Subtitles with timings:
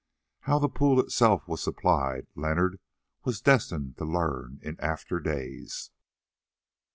[0.39, 2.79] How the pool itself was supplied Leonard
[3.23, 5.91] was destined to learn in after days.